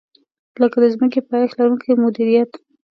[0.61, 2.51] لکه د ځمکې پایښت لرونکې مدیریت.